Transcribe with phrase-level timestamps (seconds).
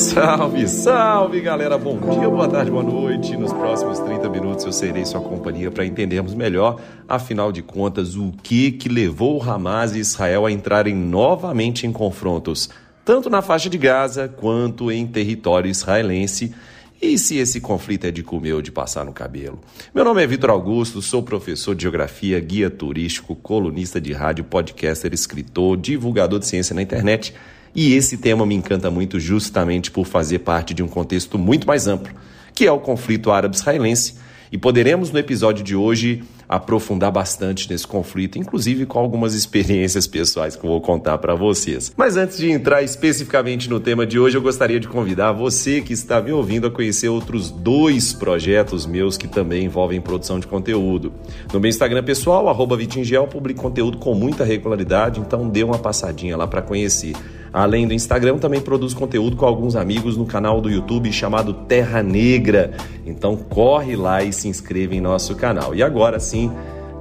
[0.00, 3.36] Salve, salve galera, bom dia, boa tarde, boa noite.
[3.36, 8.32] Nos próximos 30 minutos eu serei sua companhia para entendermos melhor, afinal de contas, o
[8.42, 12.70] que que levou Hamas e Israel a entrarem novamente em confrontos,
[13.04, 16.54] tanto na faixa de Gaza quanto em território israelense.
[17.00, 19.58] E se esse conflito é de comer ou de passar no cabelo?
[19.94, 25.14] Meu nome é Vitor Augusto, sou professor de geografia, guia turístico, colunista de rádio, podcaster,
[25.14, 27.34] escritor, divulgador de ciência na internet
[27.74, 31.86] e esse tema me encanta muito justamente por fazer parte de um contexto muito mais
[31.86, 32.14] amplo,
[32.54, 34.16] que é o conflito árabe-israelense.
[34.52, 40.56] E poderemos no episódio de hoje aprofundar bastante nesse conflito, inclusive com algumas experiências pessoais
[40.56, 41.92] que eu vou contar para vocês.
[41.96, 45.92] Mas antes de entrar especificamente no tema de hoje, eu gostaria de convidar você que
[45.92, 51.12] está me ouvindo a conhecer outros dois projetos meus que também envolvem produção de conteúdo.
[51.52, 56.48] No meu Instagram pessoal, Vitingel, publico conteúdo com muita regularidade, então dê uma passadinha lá
[56.48, 57.14] para conhecer.
[57.52, 62.02] Além do Instagram, também produzo conteúdo com alguns amigos no canal do YouTube chamado Terra
[62.02, 62.72] Negra.
[63.04, 65.74] Então corre lá e se inscreva em nosso canal.
[65.74, 66.39] E agora sim,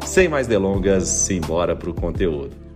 [0.06, 2.69] sem mais delongas, simbora para o conteúdo.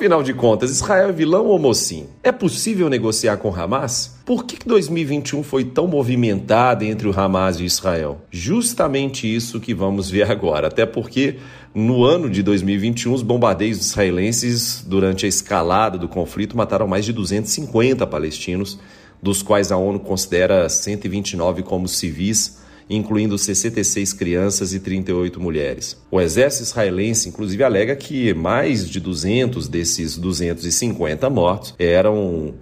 [0.00, 2.08] Afinal de contas, Israel é vilão ou mocinho?
[2.22, 4.16] É possível negociar com Hamas?
[4.24, 8.18] Por que 2021 foi tão movimentado entre o Hamas e Israel?
[8.30, 11.36] Justamente isso que vamos ver agora, até porque
[11.74, 17.12] no ano de 2021 os bombardeios israelenses durante a escalada do conflito mataram mais de
[17.12, 18.80] 250 palestinos,
[19.22, 22.59] dos quais a ONU considera 129 como civis
[22.90, 25.96] incluindo 66 crianças e 38 mulheres.
[26.10, 32.54] O exército israelense, inclusive, alega que mais de 200 desses 250 mortos eram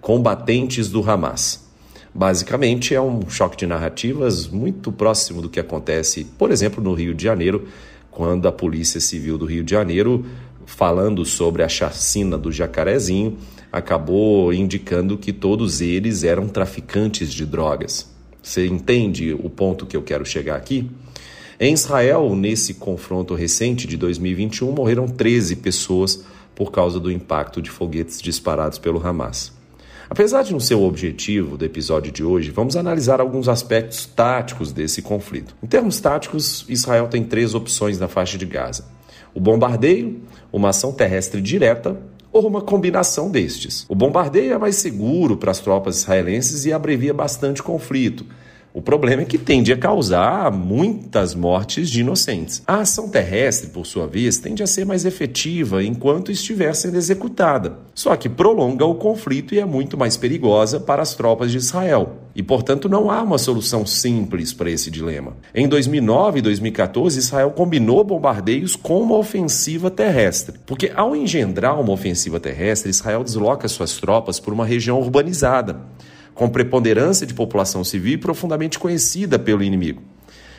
[0.00, 1.62] combatentes do Hamas.
[2.14, 7.14] Basicamente, é um choque de narrativas muito próximo do que acontece, por exemplo, no Rio
[7.14, 7.68] de Janeiro,
[8.10, 10.24] quando a Polícia Civil do Rio de Janeiro,
[10.64, 13.36] falando sobre a chacina do Jacarezinho,
[13.70, 18.13] acabou indicando que todos eles eram traficantes de drogas.
[18.44, 20.90] Você entende o ponto que eu quero chegar aqui?
[21.58, 26.22] Em Israel, nesse confronto recente de 2021, morreram 13 pessoas
[26.54, 29.50] por causa do impacto de foguetes disparados pelo Hamas.
[30.10, 34.72] Apesar de não ser o objetivo do episódio de hoje, vamos analisar alguns aspectos táticos
[34.72, 35.56] desse conflito.
[35.62, 38.84] Em termos táticos, Israel tem três opções na faixa de Gaza:
[39.32, 40.20] o bombardeio,
[40.52, 41.98] uma ação terrestre direta
[42.34, 43.86] ou uma combinação destes.
[43.88, 48.26] O bombardeio é mais seguro para as tropas israelenses e abrevia bastante conflito.
[48.76, 52.60] O problema é que tende a causar muitas mortes de inocentes.
[52.66, 57.78] A ação terrestre, por sua vez, tende a ser mais efetiva enquanto estiver sendo executada,
[57.94, 62.14] só que prolonga o conflito e é muito mais perigosa para as tropas de Israel.
[62.34, 65.36] E, portanto, não há uma solução simples para esse dilema.
[65.54, 71.92] Em 2009 e 2014, Israel combinou bombardeios com uma ofensiva terrestre, porque ao engendrar uma
[71.92, 75.80] ofensiva terrestre, Israel desloca suas tropas por uma região urbanizada
[76.34, 80.02] com preponderância de população civil profundamente conhecida pelo inimigo,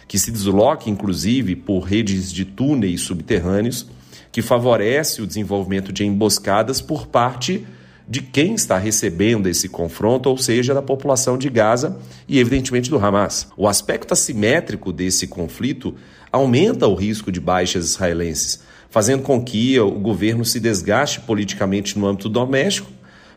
[0.08, 3.88] que se desloca inclusive por redes de túneis subterrâneos,
[4.32, 7.66] que favorece o desenvolvimento de emboscadas por parte
[8.08, 11.98] de quem está recebendo esse confronto, ou seja, da população de Gaza
[12.28, 13.48] e, evidentemente, do Hamas.
[13.58, 15.96] O aspecto assimétrico desse conflito
[16.32, 22.06] aumenta o risco de baixas israelenses, fazendo com que o governo se desgaste politicamente no
[22.06, 22.92] âmbito doméstico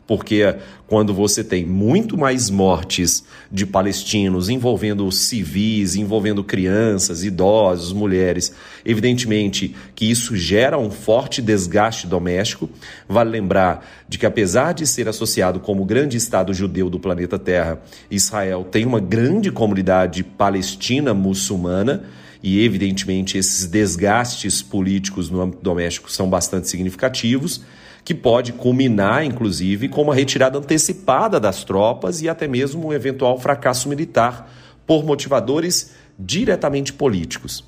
[0.08, 8.54] porque quando você tem muito mais mortes de palestinos envolvendo civis, envolvendo crianças, idosos, mulheres,
[8.86, 12.70] evidentemente que isso gera um forte desgaste doméstico.
[13.06, 17.78] Vale lembrar de que, apesar de ser associado como grande Estado judeu do planeta Terra,
[18.10, 22.04] Israel tem uma grande comunidade palestina muçulmana.
[22.42, 27.62] E, evidentemente, esses desgastes políticos no âmbito doméstico são bastante significativos
[28.04, 33.38] que pode culminar, inclusive, com uma retirada antecipada das tropas e até mesmo um eventual
[33.38, 34.50] fracasso militar
[34.86, 37.62] por motivadores diretamente políticos.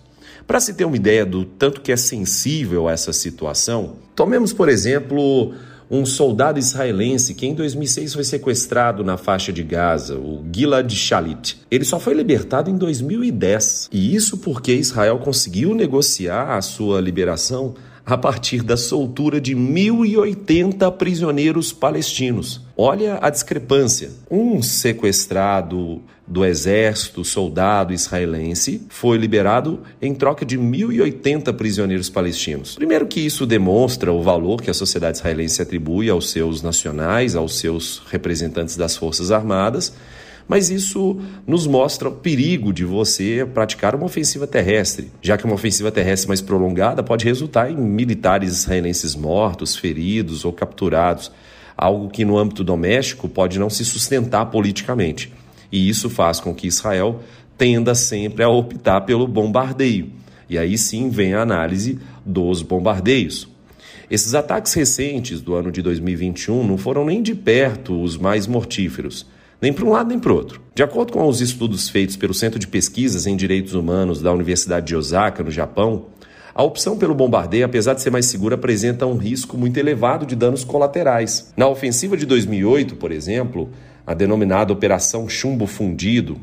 [0.46, 5.54] Para se ter uma ideia do tanto que é sensível essa situação, tomemos, por exemplo,
[5.90, 11.60] um soldado israelense que em 2006 foi sequestrado na faixa de Gaza, o Gilad Shalit.
[11.68, 13.88] Ele só foi libertado em 2010.
[13.92, 17.74] E isso porque Israel conseguiu negociar a sua liberação
[18.04, 22.60] a partir da soltura de 1.080 prisioneiros palestinos.
[22.76, 24.10] Olha a discrepância.
[24.30, 32.76] Um sequestrado do exército, soldado israelense, foi liberado em troca de 1.080 prisioneiros palestinos.
[32.76, 37.58] Primeiro, que isso demonstra o valor que a sociedade israelense atribui aos seus nacionais, aos
[37.58, 39.92] seus representantes das Forças Armadas.
[40.50, 41.16] Mas isso
[41.46, 46.26] nos mostra o perigo de você praticar uma ofensiva terrestre, já que uma ofensiva terrestre
[46.26, 51.30] mais prolongada pode resultar em militares israelenses mortos, feridos ou capturados,
[51.76, 55.32] algo que no âmbito doméstico pode não se sustentar politicamente.
[55.70, 57.20] E isso faz com que Israel
[57.56, 60.10] tenda sempre a optar pelo bombardeio.
[60.48, 63.46] E aí sim vem a análise dos bombardeios.
[64.10, 69.24] Esses ataques recentes do ano de 2021 não foram nem de perto os mais mortíferos
[69.60, 70.60] nem para um lado nem para o outro.
[70.74, 74.86] De acordo com os estudos feitos pelo Centro de Pesquisas em Direitos Humanos da Universidade
[74.86, 76.06] de Osaka, no Japão,
[76.54, 80.34] a opção pelo bombardeio, apesar de ser mais segura, apresenta um risco muito elevado de
[80.34, 81.52] danos colaterais.
[81.56, 83.70] Na ofensiva de 2008, por exemplo,
[84.06, 86.36] a denominada Operação Chumbo Fundido,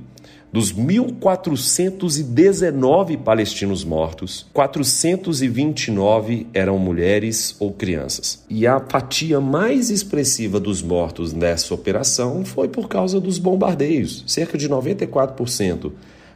[0.51, 8.44] dos 1.419 palestinos mortos, 429 eram mulheres ou crianças.
[8.49, 14.23] E a fatia mais expressiva dos mortos nessa operação foi por causa dos bombardeios.
[14.25, 15.91] Cerca de 94%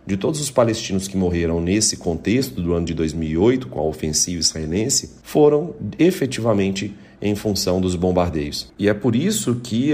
[0.05, 4.39] de todos os palestinos que morreram nesse contexto do ano de 2008, com a ofensiva
[4.39, 8.73] israelense, foram efetivamente em função dos bombardeios.
[8.79, 9.93] E é por isso que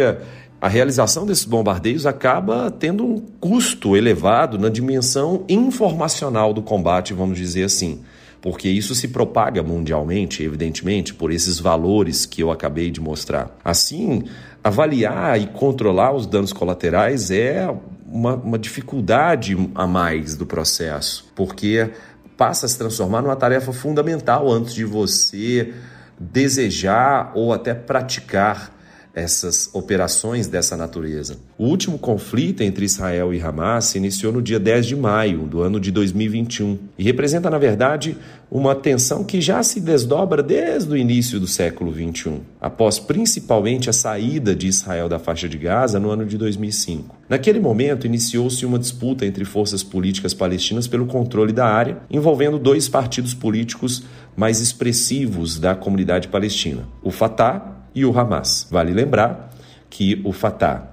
[0.59, 7.37] a realização desses bombardeios acaba tendo um custo elevado na dimensão informacional do combate, vamos
[7.37, 8.01] dizer assim,
[8.41, 13.55] porque isso se propaga mundialmente, evidentemente, por esses valores que eu acabei de mostrar.
[13.63, 14.23] Assim,
[14.63, 17.69] avaliar e controlar os danos colaterais é
[18.11, 21.89] uma, uma dificuldade a mais do processo, porque
[22.35, 25.73] passa a se transformar numa tarefa fundamental antes de você
[26.19, 28.76] desejar ou até praticar
[29.17, 31.37] essas operações dessa natureza.
[31.57, 35.61] O último conflito entre Israel e Hamas se iniciou no dia 10 de maio do
[35.61, 38.15] ano de 2021 e representa, na verdade,
[38.49, 43.93] uma tensão que já se desdobra desde o início do século 21, após principalmente a
[43.93, 47.15] saída de Israel da faixa de Gaza no ano de 2005.
[47.27, 52.87] Naquele momento, iniciou-se uma disputa entre forças políticas palestinas pelo controle da área, envolvendo dois
[52.87, 54.03] partidos políticos
[54.35, 58.67] mais expressivos da comunidade palestina: o Fatah e o Hamas.
[58.69, 59.51] Vale lembrar
[59.89, 60.89] que o Fatah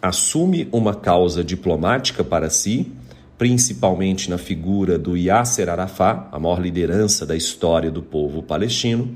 [0.00, 2.92] assume uma causa diplomática para si,
[3.38, 9.14] principalmente na figura do Yasser Arafat, a maior liderança da história do povo palestino,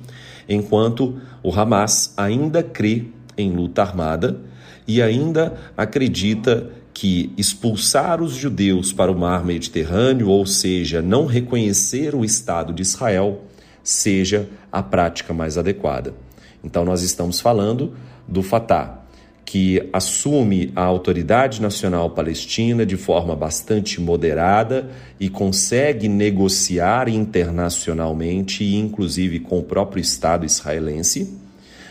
[0.48, 3.06] enquanto o Hamas ainda crê
[3.36, 4.40] em luta armada
[4.86, 12.14] e ainda acredita que expulsar os judeus para o mar Mediterrâneo, ou seja, não reconhecer
[12.14, 13.44] o Estado de Israel,
[13.82, 16.12] seja a prática mais adequada.
[16.62, 17.94] Então, nós estamos falando
[18.26, 19.00] do Fatah,
[19.44, 29.40] que assume a autoridade nacional palestina de forma bastante moderada e consegue negociar internacionalmente, inclusive
[29.40, 31.36] com o próprio Estado israelense,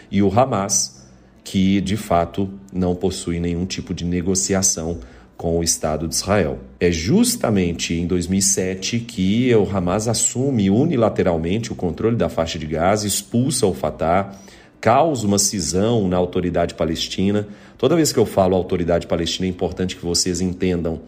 [0.10, 1.06] e o Hamas,
[1.44, 5.00] que de fato não possui nenhum tipo de negociação
[5.36, 6.60] com o Estado de Israel.
[6.80, 13.06] É justamente em 2007 que o Hamas assume unilateralmente o controle da faixa de Gaza,
[13.06, 14.34] expulsa o Fatah
[14.82, 17.48] causa uma cisão na autoridade palestina.
[17.78, 21.02] Toda vez que eu falo autoridade palestina, é importante que vocês entendam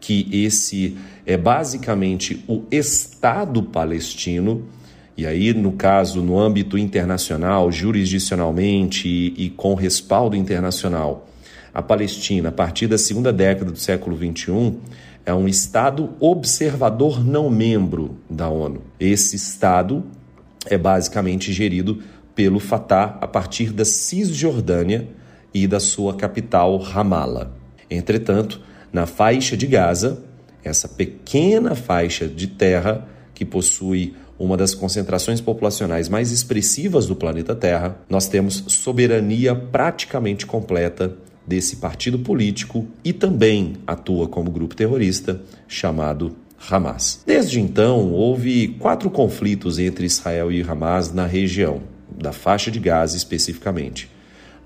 [0.00, 0.96] que esse
[1.26, 4.64] é basicamente o Estado palestino.
[5.16, 11.28] E aí, no caso, no âmbito internacional, jurisdicionalmente e, e com respaldo internacional,
[11.74, 14.74] a Palestina, a partir da segunda década do século XXI,
[15.26, 18.80] é um Estado observador não membro da ONU.
[18.98, 20.04] Esse Estado
[20.66, 22.02] é basicamente gerido
[22.38, 25.08] pelo Fatah a partir da Cisjordânia
[25.52, 27.52] e da sua capital Ramala.
[27.90, 28.60] Entretanto,
[28.92, 30.22] na faixa de Gaza,
[30.62, 37.56] essa pequena faixa de terra que possui uma das concentrações populacionais mais expressivas do planeta
[37.56, 45.40] Terra, nós temos soberania praticamente completa desse partido político e também atua como grupo terrorista
[45.66, 46.36] chamado
[46.70, 47.20] Hamas.
[47.26, 53.16] Desde então, houve quatro conflitos entre Israel e Hamas na região da faixa de Gaza
[53.16, 54.10] especificamente.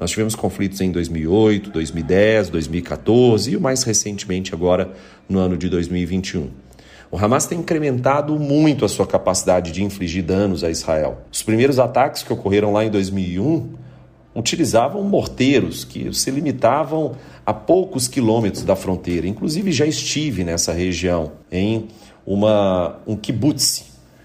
[0.00, 4.92] Nós tivemos conflitos em 2008, 2010, 2014 e mais recentemente agora
[5.28, 6.50] no ano de 2021.
[7.11, 11.18] O Hamas tem incrementado muito a sua capacidade de infligir danos a Israel.
[11.30, 13.75] Os primeiros ataques que ocorreram lá em 2001
[14.35, 19.26] utilizavam morteiros que se limitavam a poucos quilômetros da fronteira.
[19.26, 21.88] Inclusive já estive nessa região em
[22.26, 23.85] uma um kibbutz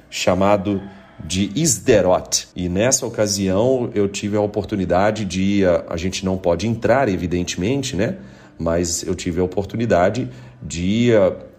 [0.09, 0.81] chamado
[1.27, 2.47] de Isderot.
[2.55, 5.63] E nessa ocasião eu tive a oportunidade de.
[5.89, 8.15] A gente não pode entrar, evidentemente, né?
[8.57, 10.29] Mas eu tive a oportunidade
[10.63, 11.09] de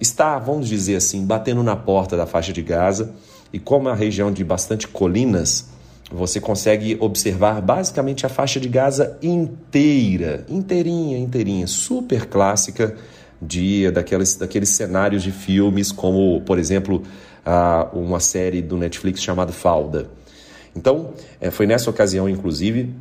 [0.00, 3.14] estar, vamos dizer assim, batendo na porta da faixa de Gaza.
[3.52, 5.68] E como é uma região de bastante colinas,
[6.10, 12.96] você consegue observar basicamente a faixa de Gaza inteira, inteirinha, inteirinha, super clássica
[13.40, 17.02] de daqueles, daqueles cenários de filmes como, por exemplo,
[17.48, 20.10] a, uma série do Netflix chamada Falda.
[20.76, 22.94] Então, é, foi nessa ocasião, inclusive,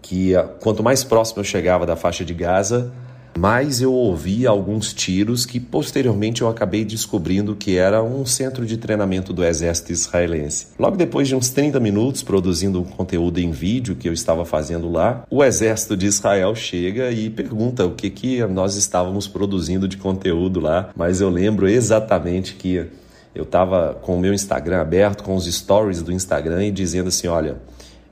[0.00, 2.92] que quanto mais próximo eu chegava da faixa de Gaza,
[3.36, 8.76] mas eu ouvi alguns tiros que posteriormente eu acabei descobrindo que era um centro de
[8.76, 10.68] treinamento do exército israelense.
[10.78, 14.90] Logo depois de uns 30 minutos produzindo um conteúdo em vídeo que eu estava fazendo
[14.90, 19.96] lá, o exército de Israel chega e pergunta o que que nós estávamos produzindo de
[19.96, 22.86] conteúdo lá, mas eu lembro exatamente que
[23.34, 27.28] eu estava com o meu Instagram aberto, com os stories do Instagram e dizendo assim,
[27.28, 27.56] olha,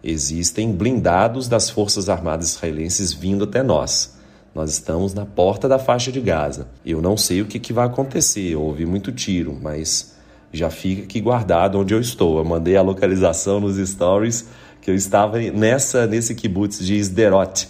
[0.03, 4.19] existem blindados das Forças Armadas israelenses vindo até nós.
[4.55, 6.69] Nós estamos na porta da faixa de Gaza.
[6.85, 10.17] Eu não sei o que, que vai acontecer, ouvi muito tiro, mas
[10.53, 12.39] já fica aqui guardado onde eu estou.
[12.39, 14.49] Eu mandei a localização nos stories
[14.81, 17.69] que eu estava nessa nesse kibbutz de Sderot.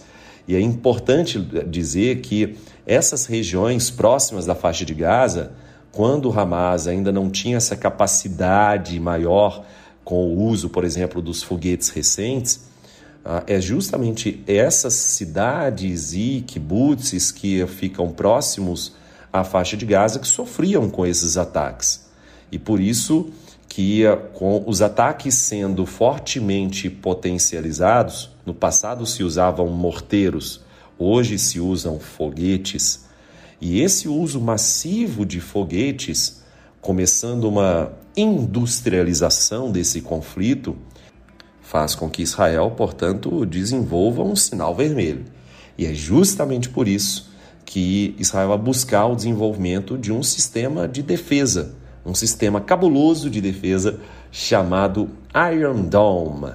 [0.48, 5.52] E é importante dizer que essas regiões próximas da faixa de Gaza,
[5.92, 9.64] quando o Hamas ainda não tinha essa capacidade maior
[10.04, 12.68] com o uso, por exemplo, dos foguetes recentes,
[13.24, 18.94] ah, é justamente essas cidades e kibutzes que ficam próximos
[19.32, 22.08] à faixa de Gaza que sofriam com esses ataques.
[22.50, 23.30] E por isso
[23.68, 30.62] que ah, com os ataques sendo fortemente potencializados, no passado se usavam morteiros,
[30.98, 33.04] hoje se usam foguetes.
[33.60, 36.42] E esse uso massivo de foguetes,
[36.80, 40.76] começando uma industrialização desse conflito,
[41.60, 45.24] faz com que Israel, portanto, desenvolva um sinal vermelho.
[45.76, 47.30] E é justamente por isso
[47.64, 51.74] que Israel vai buscar o desenvolvimento de um sistema de defesa,
[52.04, 54.00] um sistema cabuloso de defesa
[54.32, 55.10] chamado
[55.52, 56.52] Iron Dome.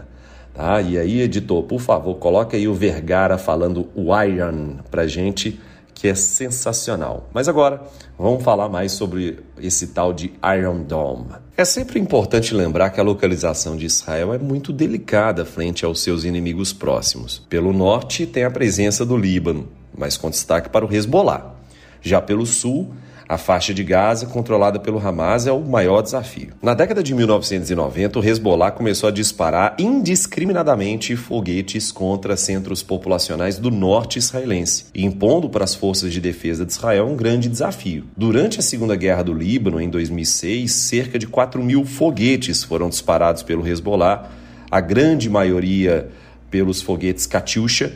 [0.53, 0.81] Tá?
[0.81, 5.59] E aí, editor, por favor, coloca aí o Vergara falando o Iron para gente
[6.05, 7.27] que é sensacional.
[7.33, 7.81] Mas agora,
[8.15, 11.29] vamos falar mais sobre esse tal de Iron Dome.
[11.57, 16.23] É sempre importante lembrar que a localização de Israel é muito delicada frente aos seus
[16.23, 17.39] inimigos próximos.
[17.49, 21.55] Pelo norte, tem a presença do Líbano, mas com destaque para o Hezbollah.
[22.03, 22.93] Já pelo sul,
[23.27, 26.49] a faixa de Gaza, controlada pelo Hamas, é o maior desafio.
[26.61, 33.71] Na década de 1990, o Hezbollah começou a disparar indiscriminadamente foguetes contra centros populacionais do
[33.71, 38.05] norte israelense, impondo para as forças de defesa de Israel um grande desafio.
[38.15, 43.41] Durante a Segunda Guerra do Líbano, em 2006, cerca de 4 mil foguetes foram disparados
[43.41, 44.29] pelo Hezbollah,
[44.69, 46.09] a grande maioria
[46.51, 47.91] pelos foguetes Katyusha,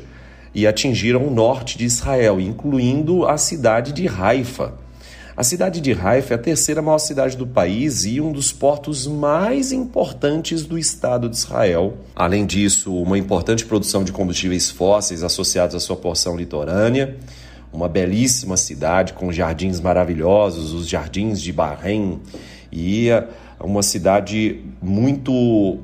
[0.53, 4.73] e atingiram o norte de Israel, incluindo a cidade de Haifa.
[5.39, 9.07] A cidade de Haifa é a terceira maior cidade do país e um dos portos
[9.07, 11.97] mais importantes do Estado de Israel.
[12.13, 17.15] Além disso, uma importante produção de combustíveis fósseis associados à sua porção litorânea.
[17.71, 22.19] Uma belíssima cidade com jardins maravilhosos, os jardins de Bahrein,
[22.69, 23.07] e
[23.61, 25.79] uma cidade muito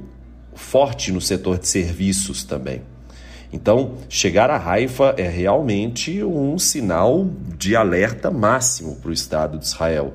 [0.54, 2.82] forte no setor de serviços também.
[3.52, 9.66] Então, chegar a Haifa é realmente um sinal de alerta máximo para o Estado de
[9.66, 10.14] Israel.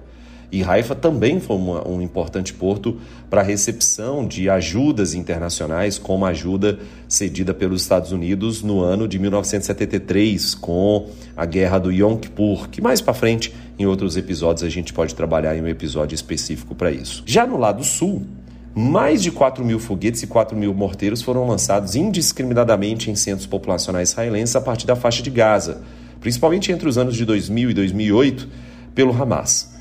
[0.53, 6.25] E Haifa também foi uma, um importante porto para a recepção de ajudas internacionais, como
[6.25, 12.17] a ajuda cedida pelos Estados Unidos no ano de 1973, com a guerra do Yom
[12.17, 16.15] Kippur, que mais para frente, em outros episódios, a gente pode trabalhar em um episódio
[16.15, 17.23] específico para isso.
[17.25, 18.27] Já no lado sul,
[18.75, 24.11] mais de 4 mil foguetes e 4 mil morteiros foram lançados indiscriminadamente em centros populacionais
[24.11, 25.83] israelenses a partir da faixa de Gaza,
[26.21, 28.49] principalmente entre os anos de 2000 e 2008,
[28.95, 29.75] pelo Hamas.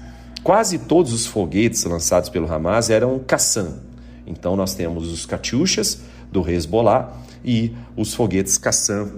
[0.44, 3.80] Quase todos os foguetes lançados pelo Hamas eram Qassam.
[4.26, 9.12] Então nós temos os Katyushas do Hezbollah e os foguetes Qassam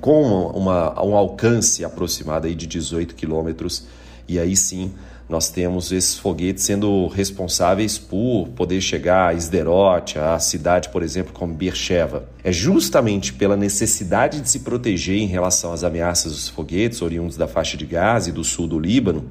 [0.00, 3.86] com uma, um alcance aproximado aí de 18 quilômetros.
[4.28, 4.92] E aí sim
[5.30, 11.32] nós temos esses foguetes sendo responsáveis por poder chegar a Sderot, a cidade, por exemplo,
[11.32, 12.28] como Beersheba.
[12.42, 17.46] É justamente pela necessidade de se proteger em relação às ameaças dos foguetes oriundos da
[17.46, 19.30] faixa de Gaza e do sul do Líbano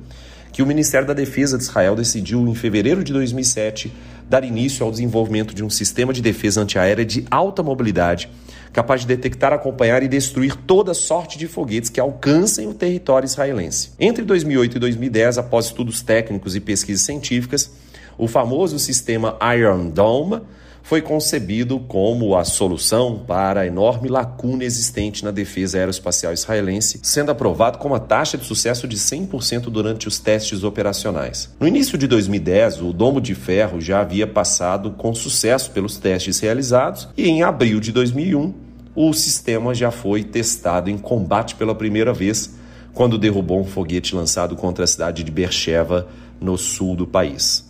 [0.52, 3.94] que o Ministério da Defesa de Israel decidiu, em fevereiro de 2007,
[4.28, 8.30] dar início ao desenvolvimento de um sistema de defesa antiaérea de alta mobilidade
[8.72, 13.92] capaz de detectar, acompanhar e destruir toda sorte de foguetes que alcancem o território israelense.
[14.00, 17.72] Entre 2008 e 2010, após estudos técnicos e pesquisas científicas,
[18.18, 20.42] o famoso sistema Iron Dome
[20.84, 27.32] foi concebido como a solução para a enorme lacuna existente na defesa aeroespacial israelense, sendo
[27.32, 31.54] aprovado com uma taxa de sucesso de 100% durante os testes operacionais.
[31.60, 36.40] No início de 2010, o domo de ferro já havia passado com sucesso pelos testes
[36.40, 38.54] realizados e em abril de 2001,
[38.96, 42.56] o sistema já foi testado em combate pela primeira vez,
[42.94, 46.08] quando derrubou um foguete lançado contra a cidade de Beersheba,
[46.42, 47.69] no sul do país.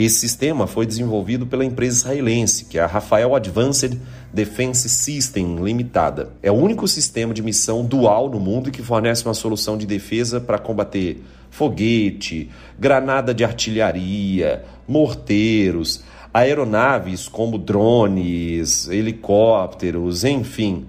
[0.00, 4.00] Esse sistema foi desenvolvido pela empresa israelense, que é a Rafael Advanced
[4.32, 6.30] Defense System Limitada.
[6.42, 10.40] É o único sistema de missão dual no mundo que fornece uma solução de defesa
[10.40, 16.02] para combater foguete, granada de artilharia, morteiros,
[16.32, 20.86] aeronaves como drones, helicópteros, enfim,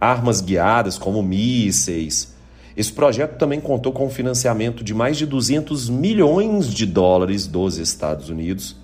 [0.00, 2.31] armas guiadas como mísseis,
[2.76, 7.76] esse projeto também contou com o financiamento de mais de 200 milhões de dólares dos
[7.76, 8.76] Estados Unidos.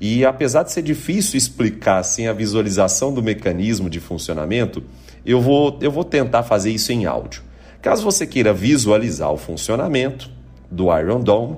[0.00, 4.82] E apesar de ser difícil explicar sem a visualização do mecanismo de funcionamento,
[5.24, 7.42] eu vou, eu vou tentar fazer isso em áudio.
[7.82, 10.30] Caso você queira visualizar o funcionamento
[10.70, 11.56] do Iron Dome,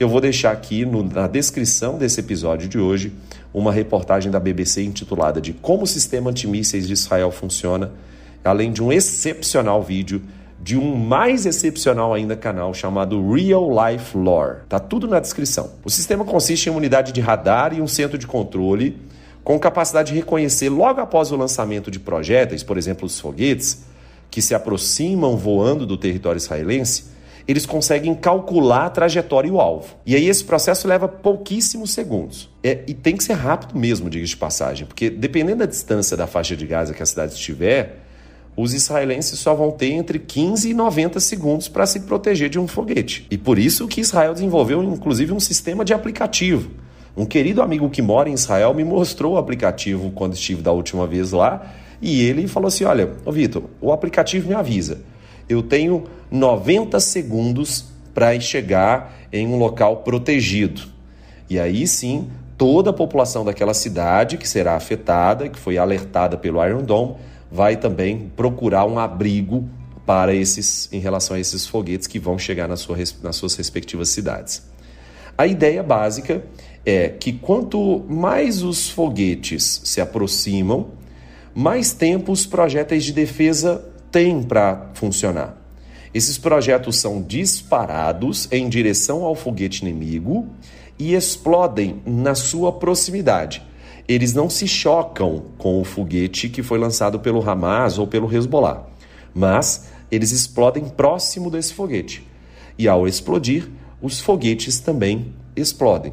[0.00, 3.12] eu vou deixar aqui no, na descrição desse episódio de hoje
[3.54, 7.92] uma reportagem da BBC intitulada de Como o sistema antimísseis de Israel funciona,
[8.42, 10.22] além de um excepcional vídeo
[10.62, 14.58] de um mais excepcional ainda canal chamado Real Life Lore.
[14.68, 15.72] Tá tudo na descrição.
[15.84, 18.96] O sistema consiste em uma unidade de radar e um centro de controle
[19.42, 23.84] com capacidade de reconhecer logo após o lançamento de projéteis, por exemplo, os foguetes,
[24.30, 27.06] que se aproximam voando do território israelense,
[27.46, 29.96] eles conseguem calcular a trajetória e o alvo.
[30.06, 32.48] E aí esse processo leva pouquíssimos segundos.
[32.62, 36.28] É, e tem que ser rápido mesmo, diga de passagem, porque dependendo da distância da
[36.28, 37.98] faixa de Gaza que a cidade estiver,
[38.56, 42.68] os israelenses só vão ter entre 15 e 90 segundos para se proteger de um
[42.68, 43.26] foguete.
[43.30, 46.70] E por isso que Israel desenvolveu, inclusive, um sistema de aplicativo.
[47.16, 51.06] Um querido amigo que mora em Israel me mostrou o aplicativo quando estive da última
[51.06, 55.00] vez lá e ele falou assim: Olha, Vitor, o aplicativo me avisa.
[55.48, 60.82] Eu tenho 90 segundos para chegar em um local protegido.
[61.48, 66.64] E aí sim, toda a população daquela cidade que será afetada, que foi alertada pelo
[66.64, 67.16] Iron Dome,
[67.52, 69.68] vai também procurar um abrigo
[70.06, 74.08] para esses em relação a esses foguetes que vão chegar nas, sua, nas suas respectivas
[74.08, 74.62] cidades.
[75.36, 76.44] A ideia básica
[76.84, 80.90] é que quanto mais os foguetes se aproximam,
[81.54, 85.56] mais tempo os projéteis de defesa têm para funcionar.
[86.14, 90.48] Esses projetos são disparados em direção ao foguete inimigo
[90.98, 93.62] e explodem na sua proximidade
[94.08, 98.86] eles não se chocam com o foguete que foi lançado pelo Hamas ou pelo Hezbollah,
[99.34, 102.26] mas eles explodem próximo desse foguete.
[102.78, 103.68] E ao explodir,
[104.00, 106.12] os foguetes também explodem.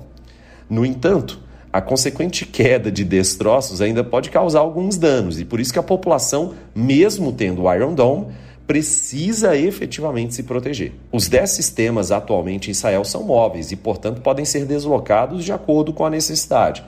[0.70, 1.40] No entanto,
[1.72, 5.84] a consequente queda de destroços ainda pode causar alguns danos, e por isso que a
[5.84, 8.28] população, mesmo tendo o Iron Dome,
[8.66, 10.94] precisa efetivamente se proteger.
[11.12, 15.92] Os 10 sistemas atualmente em Israel são móveis e, portanto, podem ser deslocados de acordo
[15.92, 16.84] com a necessidade.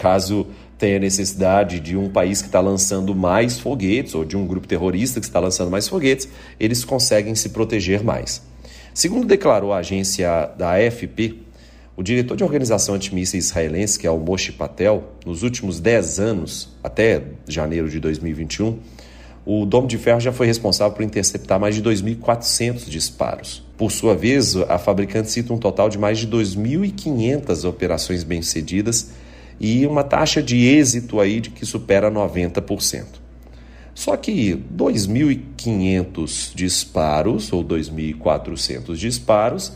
[0.00, 0.46] Caso
[0.78, 5.20] tenha necessidade de um país que está lançando mais foguetes, ou de um grupo terrorista
[5.20, 6.26] que está lançando mais foguetes,
[6.58, 8.42] eles conseguem se proteger mais.
[8.94, 11.42] Segundo declarou a agência da AFP,
[11.94, 16.70] o diretor de organização antimísseis israelense, que é o Moshe Patel, nos últimos 10 anos,
[16.82, 18.78] até janeiro de 2021,
[19.44, 23.62] o Dom de Ferro já foi responsável por interceptar mais de 2.400 disparos.
[23.76, 29.10] Por sua vez, a fabricante cita um total de mais de 2.500 operações bem-sucedidas
[29.60, 33.04] e uma taxa de êxito aí de que supera 90%.
[33.94, 39.72] Só que 2.500 disparos ou 2.400 disparos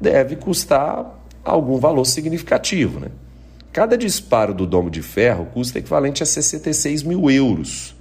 [0.00, 3.00] deve custar algum valor significativo.
[3.00, 3.08] Né?
[3.72, 7.96] Cada disparo do domo de ferro custa equivalente a 66 mil euros.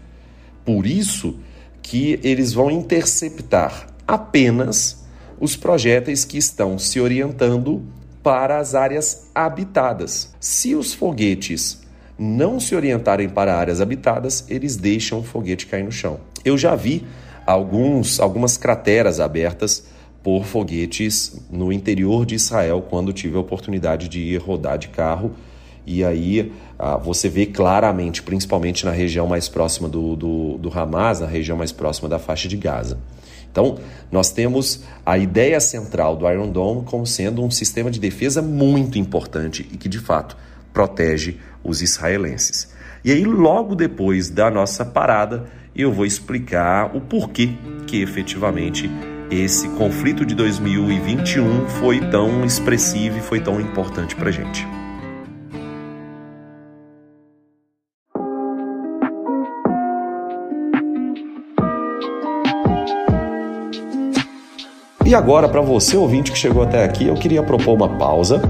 [0.64, 1.40] Por isso
[1.82, 5.04] que eles vão interceptar apenas
[5.40, 7.84] os projéteis que estão se orientando
[8.24, 10.34] para as áreas habitadas.
[10.40, 11.84] Se os foguetes
[12.18, 16.20] não se orientarem para áreas habitadas, eles deixam o foguete cair no chão.
[16.46, 17.06] Eu já vi
[17.46, 19.86] alguns, algumas crateras abertas
[20.24, 25.34] por foguetes no interior de Israel quando tive a oportunidade de ir rodar de carro.
[25.86, 31.20] E aí ah, você vê claramente, principalmente na região mais próxima do, do, do Hamas,
[31.20, 32.98] na região mais próxima da faixa de Gaza.
[33.54, 33.78] Então,
[34.12, 38.98] nós temos a ideia central do Iron Dome como sendo um sistema de defesa muito
[38.98, 40.36] importante e que, de fato,
[40.74, 42.74] protege os israelenses.
[43.06, 47.52] E aí, logo depois da nossa parada, eu vou explicar o porquê
[47.86, 48.90] que efetivamente
[49.30, 54.66] esse conflito de 2021 foi tão expressivo e foi tão importante para a gente.
[65.06, 68.42] E agora, para você ouvinte que chegou até aqui, eu queria propor uma pausa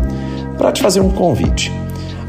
[0.58, 1.72] para te fazer um convite.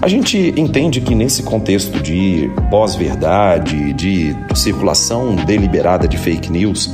[0.00, 6.90] A gente entende que nesse contexto de pós-verdade, de circulação deliberada de fake news,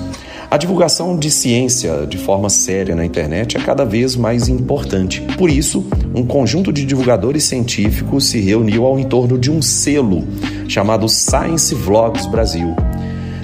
[0.51, 5.21] a divulgação de ciência de forma séria na internet é cada vez mais importante.
[5.39, 10.25] Por isso, um conjunto de divulgadores científicos se reuniu ao entorno de um selo
[10.67, 12.75] chamado Science Vlogs Brasil.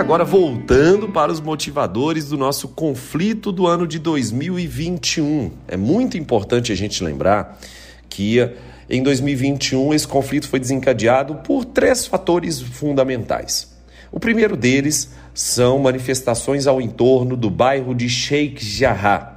[0.00, 5.50] Agora voltando para os motivadores do nosso conflito do ano de 2021.
[5.68, 7.60] É muito importante a gente lembrar
[8.08, 8.38] que
[8.88, 13.70] em 2021 esse conflito foi desencadeado por três fatores fundamentais.
[14.10, 19.36] O primeiro deles são manifestações ao entorno do bairro de Sheikh Jarrah,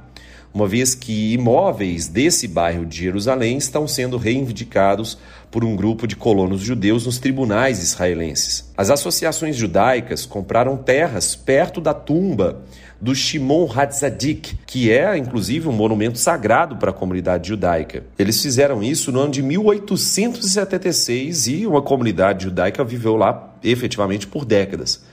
[0.52, 5.18] uma vez que imóveis desse bairro de Jerusalém estão sendo reivindicados
[5.54, 8.72] por um grupo de colonos judeus nos tribunais israelenses.
[8.76, 12.64] As associações judaicas compraram terras perto da tumba
[13.00, 18.02] do Shimon Hatzadik, que é inclusive um monumento sagrado para a comunidade judaica.
[18.18, 24.44] Eles fizeram isso no ano de 1876 e uma comunidade judaica viveu lá efetivamente por
[24.44, 25.04] décadas.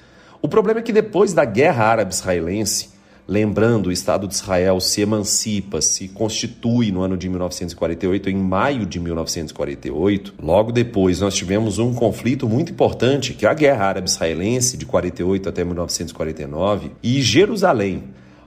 [0.41, 2.89] O problema é que depois da Guerra Árabe-Israelense,
[3.32, 8.86] Lembrando, o Estado de Israel se emancipa, se constitui no ano de 1948, em maio
[8.86, 10.34] de 1948.
[10.38, 15.48] Logo depois, nós tivemos um conflito muito importante, que é a Guerra Árabe-Israelense, de 48
[15.48, 18.04] até 1949, e Jerusalém,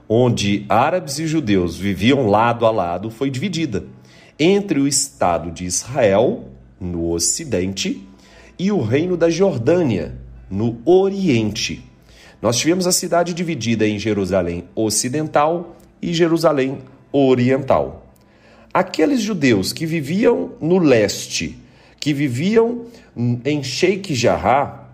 [0.07, 3.85] onde árabes e judeus viviam lado a lado, foi dividida
[4.37, 6.45] entre o Estado de Israel,
[6.79, 8.07] no Ocidente,
[8.59, 10.15] e o Reino da Jordânia,
[10.47, 11.94] no Oriente.
[12.41, 16.79] Nós tivemos a cidade dividida em Jerusalém Ocidental e Jerusalém
[17.11, 18.13] Oriental.
[18.73, 21.57] Aqueles judeus que viviam no leste,
[21.99, 22.85] que viviam
[23.43, 24.89] em Sheikh Jarrah,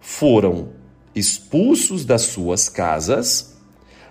[0.00, 0.68] foram
[1.14, 3.54] expulsos das suas casas,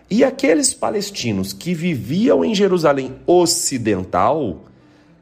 [0.09, 4.65] e aqueles palestinos que viviam em Jerusalém Ocidental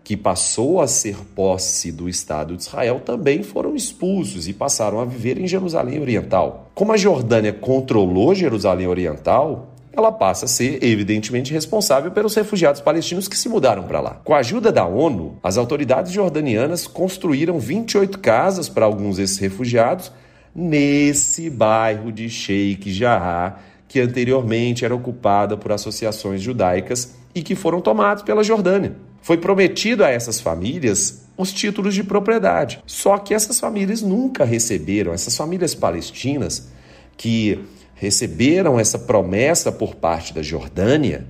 [0.04, 5.06] que passou a ser posse do Estado de Israel, também foram expulsos e passaram a
[5.06, 6.72] viver em Jerusalém Oriental.
[6.74, 13.28] Como a Jordânia controlou Jerusalém Oriental, ela passa a ser, evidentemente, responsável pelos refugiados palestinos
[13.28, 14.22] que se mudaram para lá.
[14.24, 20.12] Com a ajuda da ONU, as autoridades jordanianas construíram 28 casas para alguns desses refugiados
[20.56, 27.82] nesse bairro de Sheikh Jarrah, que anteriormente era ocupada por associações judaicas e que foram
[27.82, 28.96] tomados pela Jordânia.
[29.22, 32.82] Foi prometido a essas famílias os títulos de propriedade.
[32.86, 36.70] Só que essas famílias nunca receberam, essas famílias palestinas
[37.18, 37.64] que
[37.96, 41.28] receberam essa promessa por parte da Jordânia,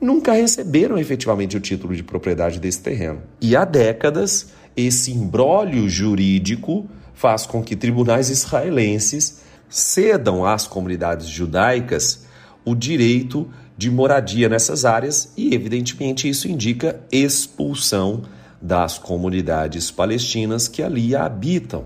[0.00, 3.22] nunca receberam efetivamente o título de propriedade desse terreno.
[3.40, 12.24] E há décadas, esse imbróglio jurídico faz com que tribunais israelenses cedam às comunidades judaicas
[12.64, 13.48] o direito
[13.78, 18.22] de moradia nessas áreas e, evidentemente, isso indica expulsão
[18.60, 21.84] das comunidades palestinas que ali habitam.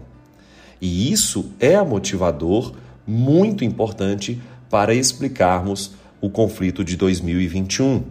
[0.80, 2.72] E isso é motivador
[3.06, 8.02] muito importante para explicarmos o conflito de 2021.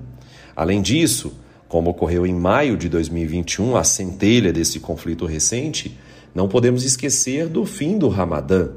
[0.55, 1.33] Além disso,
[1.67, 5.97] como ocorreu em maio de 2021, a centelha desse conflito recente,
[6.35, 8.69] não podemos esquecer do fim do Ramadã.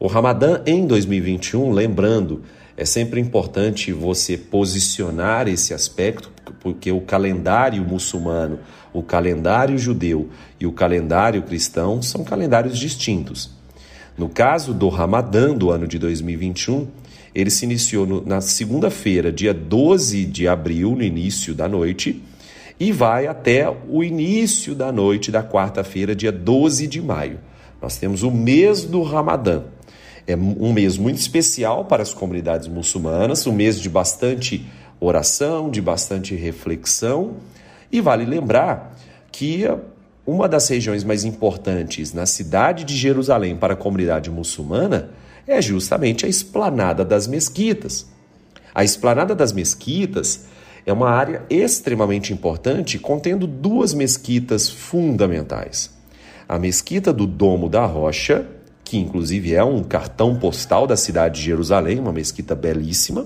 [0.00, 2.42] O Ramadã em 2021, lembrando,
[2.76, 6.30] é sempre importante você posicionar esse aspecto,
[6.60, 8.58] porque o calendário muçulmano,
[8.92, 13.50] o calendário judeu e o calendário cristão são calendários distintos.
[14.16, 16.86] No caso do Ramadã do ano de 2021,
[17.34, 22.22] ele se iniciou no, na segunda-feira, dia 12 de abril, no início da noite,
[22.78, 27.38] e vai até o início da noite da quarta-feira, dia 12 de maio.
[27.80, 29.62] Nós temos o mês do Ramadã.
[30.26, 34.64] É um mês muito especial para as comunidades muçulmanas, um mês de bastante
[35.00, 37.36] oração, de bastante reflexão.
[37.90, 38.96] E vale lembrar
[39.30, 39.64] que
[40.24, 45.10] uma das regiões mais importantes na cidade de Jerusalém para a comunidade muçulmana
[45.46, 48.06] é justamente a esplanada das mesquitas.
[48.72, 50.46] A esplanada das mesquitas
[50.86, 55.90] é uma área extremamente importante, contendo duas mesquitas fundamentais.
[56.48, 58.46] A mesquita do Domo da Rocha,
[58.92, 63.24] que inclusive é um cartão postal da cidade de Jerusalém, uma mesquita belíssima,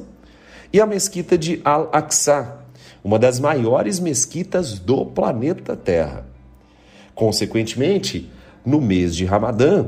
[0.73, 2.59] e a mesquita de Al-Aqsa,
[3.03, 6.25] uma das maiores mesquitas do planeta Terra.
[7.17, 8.31] Consequentemente,
[8.65, 9.87] no mês de Ramadã,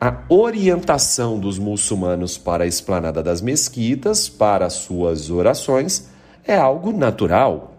[0.00, 6.08] a orientação dos muçulmanos para a esplanada das mesquitas, para suas orações,
[6.46, 7.74] é algo natural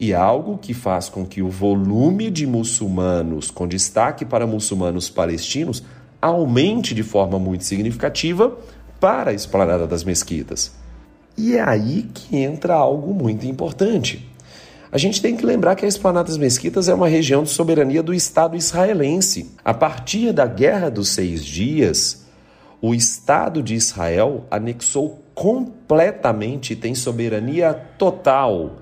[0.00, 5.82] e algo que faz com que o volume de muçulmanos, com destaque para muçulmanos palestinos,
[6.26, 8.56] aumente de forma muito significativa
[9.00, 10.72] para a esplanada das mesquitas.
[11.36, 14.26] E é aí que entra algo muito importante.
[14.90, 18.02] A gente tem que lembrar que a Esplanada das Mesquitas é uma região de soberania
[18.02, 19.50] do Estado israelense.
[19.62, 22.24] A partir da Guerra dos Seis Dias,
[22.80, 28.76] o Estado de Israel anexou completamente tem soberania total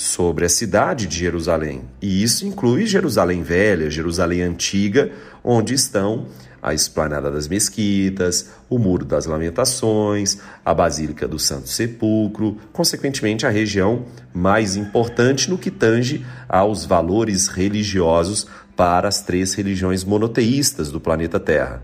[0.00, 1.82] sobre a cidade de Jerusalém.
[2.00, 5.12] E isso inclui Jerusalém Velha, Jerusalém Antiga,
[5.44, 6.24] onde estão
[6.62, 13.50] a Esplanada das Mesquitas, o Muro das Lamentações, a Basílica do Santo Sepulcro, consequentemente a
[13.50, 20.98] região mais importante no que tange aos valores religiosos para as três religiões monoteístas do
[20.98, 21.82] planeta Terra.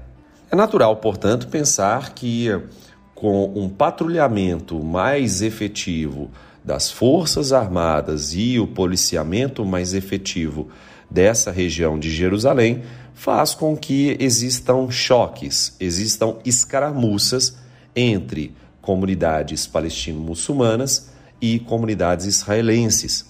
[0.51, 2.49] É natural, portanto, pensar que
[3.15, 6.31] com um patrulhamento mais efetivo
[6.67, 10.69] das Forças Armadas e o policiamento mais efetivo
[11.09, 12.83] dessa região de Jerusalém,
[13.15, 17.57] faz com que existam choques, existam escaramuças
[17.95, 18.53] entre
[18.83, 23.25] comunidades palestino-muçulmanas e comunidades israelenses.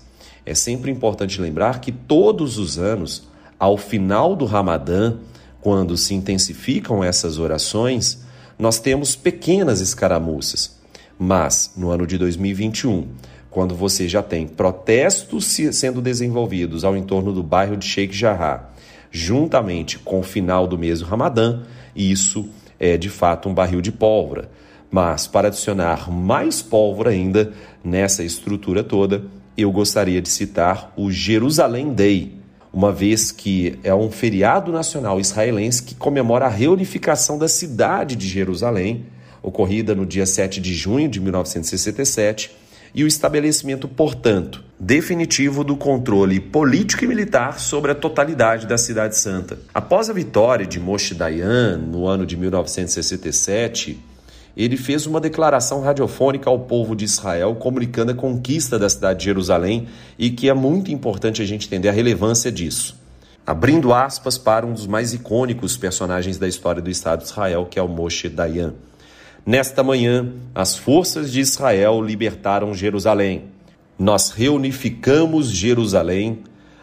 [0.46, 5.18] É sempre importante lembrar que todos os anos, ao final do Ramadã,
[5.60, 8.24] quando se intensificam essas orações,
[8.58, 10.76] nós temos pequenas escaramuças.
[11.18, 13.08] Mas no ano de 2021,
[13.50, 18.70] quando você já tem protestos sendo desenvolvidos ao entorno do bairro de Sheikh Jarrah,
[19.10, 21.62] juntamente com o final do mês do Ramadã,
[21.94, 22.48] isso
[22.78, 24.50] é de fato um barril de pólvora.
[24.90, 27.52] Mas para adicionar mais pólvora ainda
[27.82, 29.24] nessa estrutura toda,
[29.56, 32.34] eu gostaria de citar o Jerusalém Day,
[32.72, 38.28] uma vez que é um feriado nacional israelense que comemora a reunificação da cidade de
[38.28, 39.06] Jerusalém,
[39.46, 42.50] ocorrida no dia 7 de junho de 1967
[42.92, 49.16] e o estabelecimento, portanto, definitivo do controle político e militar sobre a totalidade da Cidade
[49.16, 49.58] Santa.
[49.72, 54.00] Após a vitória de Moshe Dayan no ano de 1967,
[54.56, 59.26] ele fez uma declaração radiofônica ao povo de Israel comunicando a conquista da cidade de
[59.26, 59.86] Jerusalém
[60.18, 62.96] e que é muito importante a gente entender a relevância disso.
[63.46, 67.78] Abrindo aspas para um dos mais icônicos personagens da história do Estado de Israel, que
[67.78, 68.74] é o Moshe Dayan.
[69.46, 73.44] Nesta manhã, as forças de Israel libertaram Jerusalém.
[73.96, 76.40] Nós reunificamos Jerusalém,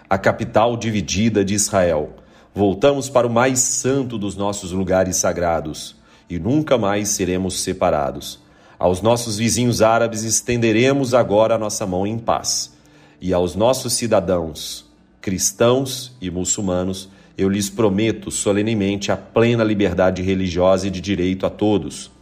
[0.10, 2.12] a capital dividida de Israel.
[2.56, 5.98] Voltamos para o mais santo dos nossos lugares sagrados
[6.30, 8.40] e nunca mais seremos separados.
[8.80, 12.78] Aos nossos vizinhos árabes estenderemos agora a nossa mão em paz.
[13.20, 20.88] E aos nossos cidadãos, cristãos e muçulmanos, eu lhes prometo solenemente a plena liberdade religiosa
[20.88, 22.13] e de direito a todos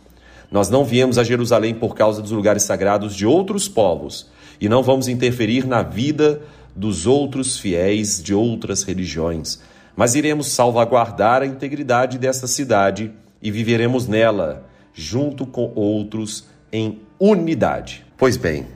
[0.52, 4.84] nós não viemos a Jerusalém por causa dos lugares sagrados de outros povos e não
[4.84, 6.42] vamos interferir na vida
[6.76, 9.62] dos outros fiéis de outras religiões,
[9.96, 13.12] mas iremos salvaguardar a integridade dessa cidade
[13.42, 18.06] e viveremos nela, junto com outros, em unidade.
[18.18, 18.68] Pois bem,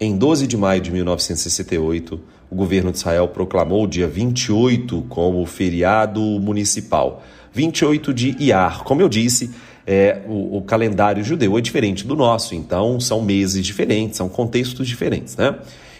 [0.00, 2.20] em 12 de maio de 1968,
[2.50, 7.22] o governo de Israel proclamou o dia 28 como feriado municipal.
[7.52, 8.82] 28 de Iyar.
[8.82, 9.50] Como eu disse,
[9.86, 14.86] é, o, o, calendário judeu é diferente do nosso, então são meses diferentes, são contextos
[14.88, 15.56] diferentes, né?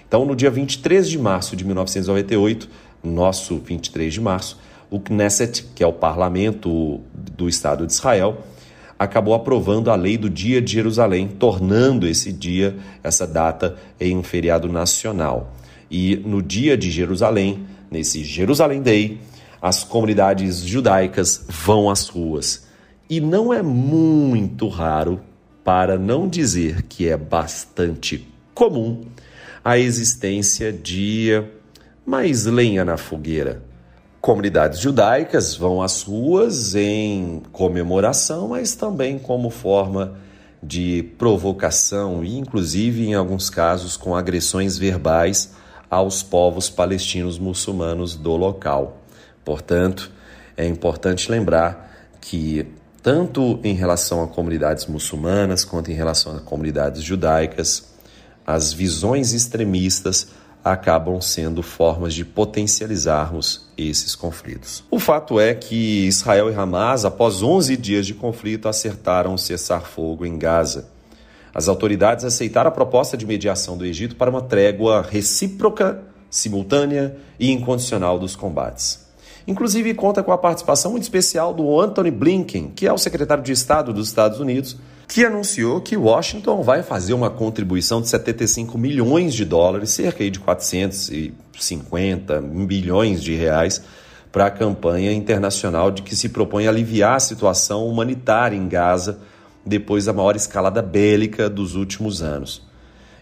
[0.07, 2.69] Então, no dia 23 de março de 1998,
[3.03, 4.59] nosso 23 de março,
[4.91, 8.39] o Knesset, que é o parlamento do Estado de Israel,
[8.99, 14.23] acabou aprovando a lei do Dia de Jerusalém, tornando esse dia, essa data, em um
[14.23, 15.53] feriado nacional.
[15.91, 19.21] E no Dia de Jerusalém, nesse Jerusalém Day,
[19.61, 22.65] as comunidades judaicas vão às ruas
[23.17, 25.21] e não é muito raro,
[25.63, 29.03] para não dizer que é bastante comum,
[29.65, 31.31] a existência de
[32.05, 33.63] mais lenha na fogueira.
[34.21, 40.19] Comunidades judaicas vão às ruas em comemoração, mas também como forma
[40.61, 45.53] de provocação e, inclusive, em alguns casos, com agressões verbais
[45.89, 48.99] aos povos palestinos muçulmanos do local.
[49.45, 50.11] Portanto,
[50.57, 52.67] é importante lembrar que
[53.05, 57.93] tanto em relação a comunidades muçulmanas quanto em relação a comunidades judaicas,
[58.47, 60.29] as visões extremistas
[60.65, 64.83] acabam sendo formas de potencializarmos esses conflitos.
[64.91, 70.25] O fato é que Israel e Hamas, após 11 dias de conflito, acertaram cessar fogo
[70.25, 70.89] em Gaza.
[71.55, 77.53] As autoridades aceitaram a proposta de mediação do Egito para uma trégua recíproca, simultânea e
[77.53, 79.04] incondicional dos combates.
[79.47, 83.53] Inclusive conta com a participação muito especial do Anthony Blinken, que é o secretário de
[83.53, 84.77] Estado dos Estados Unidos,
[85.07, 90.41] que anunciou que Washington vai fazer uma contribuição de 75 milhões de dólares, cerca de
[90.41, 93.83] 450 bilhões de reais,
[94.33, 99.21] para a campanha internacional de que se propõe aliviar a situação humanitária em Gaza
[99.65, 102.63] depois da maior escalada bélica dos últimos anos.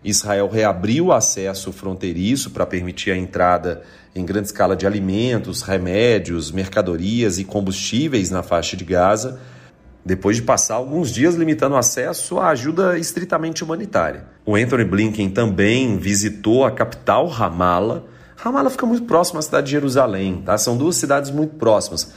[0.04, 3.82] Israel reabriu o acesso fronteiriço para permitir a entrada
[4.14, 9.40] em grande escala de alimentos, remédios, mercadorias e combustíveis na faixa de Gaza
[10.04, 14.24] depois de passar alguns dias limitando o acesso à ajuda estritamente humanitária.
[14.44, 18.02] O Anthony Blinken também visitou a capital Ramallah.
[18.36, 20.58] Ramallah fica muito próximo à cidade de Jerusalém, tá?
[20.58, 22.12] São duas cidades muito próximas.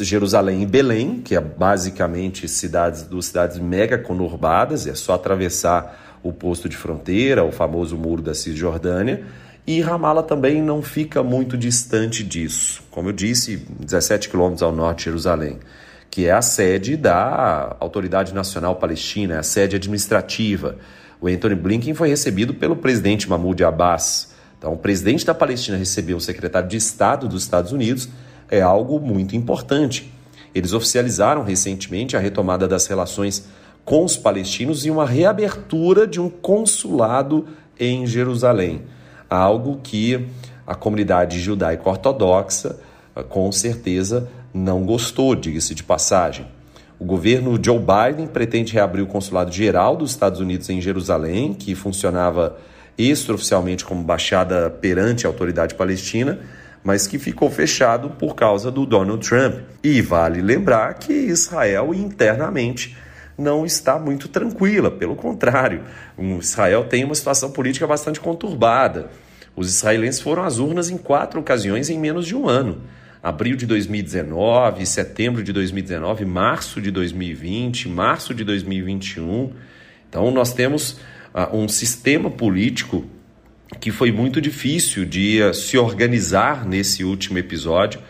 [0.00, 6.32] Jerusalém e Belém, que é basicamente cidades duas cidades mega conurbadas, é só atravessar o
[6.32, 9.24] posto de fronteira, o famoso muro da Cisjordânia.
[9.66, 12.82] E Ramallah também não fica muito distante disso.
[12.90, 15.58] Como eu disse, 17 quilômetros ao norte de Jerusalém
[16.10, 20.76] que é a sede da Autoridade Nacional Palestina, a sede administrativa.
[21.20, 24.32] O Anthony Blinken foi recebido pelo presidente Mahmoud Abbas.
[24.58, 28.08] Então, o presidente da Palestina recebeu o secretário de Estado dos Estados Unidos
[28.50, 30.12] é algo muito importante.
[30.54, 33.46] Eles oficializaram recentemente a retomada das relações
[33.84, 37.46] com os palestinos e uma reabertura de um consulado
[37.78, 38.82] em Jerusalém,
[39.30, 40.26] algo que
[40.66, 42.78] a comunidade judaico-ortodoxa
[43.28, 46.46] com certeza não gostou, diga-se de passagem.
[46.98, 51.74] O governo Joe Biden pretende reabrir o consulado geral dos Estados Unidos em Jerusalém, que
[51.74, 52.58] funcionava
[52.96, 56.40] extraoficialmente como baixada perante a autoridade palestina,
[56.82, 59.60] mas que ficou fechado por causa do Donald Trump.
[59.82, 62.96] E vale lembrar que Israel internamente
[63.38, 65.84] não está muito tranquila, pelo contrário,
[66.40, 69.10] Israel tem uma situação política bastante conturbada.
[69.54, 72.82] Os israelenses foram às urnas em quatro ocasiões em menos de um ano
[73.22, 79.52] abril de 2019, setembro de 2019, março de 2020, março de 2021.
[80.08, 80.92] Então, nós temos
[81.34, 83.04] uh, um sistema político
[83.80, 88.00] que foi muito difícil de uh, se organizar nesse último episódio,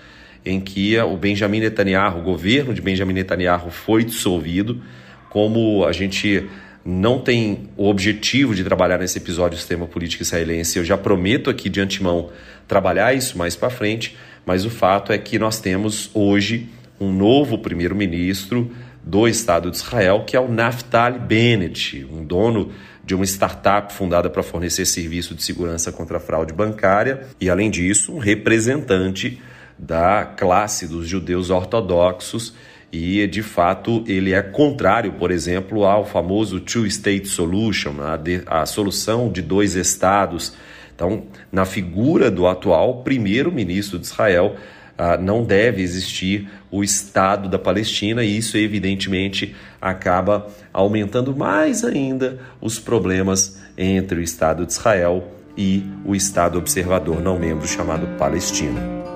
[0.44, 4.82] em que uh, o Benjamin Netanyahu, o governo de Benjamin Netanyahu foi dissolvido.
[5.30, 6.48] Como a gente
[6.84, 11.50] não tem o objetivo de trabalhar nesse episódio o sistema político israelense, eu já prometo
[11.50, 12.30] aqui de antemão
[12.66, 14.16] trabalhar isso mais para frente
[14.48, 20.24] mas o fato é que nós temos hoje um novo primeiro-ministro do Estado de Israel,
[20.26, 22.72] que é o Naftali Bennett, um dono
[23.04, 27.70] de uma startup fundada para fornecer serviço de segurança contra a fraude bancária e, além
[27.70, 29.38] disso, um representante
[29.78, 32.54] da classe dos judeus ortodoxos
[32.92, 38.64] e, de fato, ele é contrário, por exemplo, ao famoso Two-State Solution, a, de, a
[38.64, 40.54] solução de dois estados
[40.98, 41.22] então,
[41.52, 44.56] na figura do atual primeiro-ministro de Israel,
[44.98, 52.40] ah, não deve existir o Estado da Palestina, e isso, evidentemente, acaba aumentando mais ainda
[52.60, 59.07] os problemas entre o Estado de Israel e o Estado observador não membro chamado Palestina.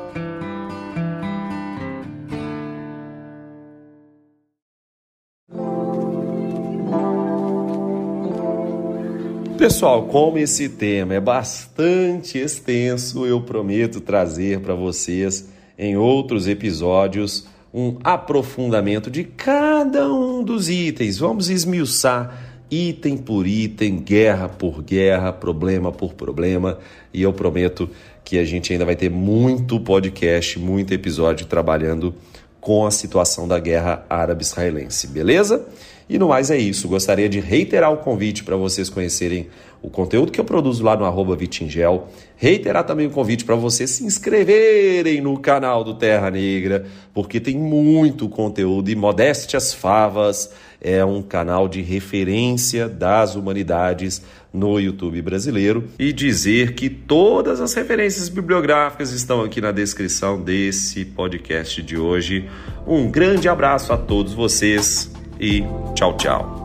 [9.62, 15.48] Pessoal, como esse tema é bastante extenso, eu prometo trazer para vocês
[15.79, 21.16] em outros episódios um aprofundamento de cada um dos itens.
[21.16, 26.81] Vamos esmiuçar item por item, guerra por guerra, problema por problema,
[27.14, 27.88] e eu prometo
[28.25, 32.12] que a gente ainda vai ter muito podcast, muito episódio trabalhando
[32.61, 35.64] com a situação da guerra árabe-israelense, beleza?
[36.13, 36.87] E no mais é isso.
[36.88, 39.48] Gostaria de reiterar o convite para vocês conhecerem
[39.81, 42.06] o conteúdo que eu produzo lá no Vitingel.
[42.37, 46.85] Reiterar também o convite para vocês se inscreverem no canal do Terra Negra,
[47.15, 50.52] porque tem muito conteúdo e Modéstias Favas
[50.83, 54.21] é um canal de referência das humanidades
[54.52, 55.88] no YouTube brasileiro.
[55.98, 62.50] E dizer que todas as referências bibliográficas estão aqui na descrição desse podcast de hoje.
[62.87, 65.10] Um grande abraço a todos vocês
[65.42, 65.64] e
[65.94, 66.62] tchau, tchau.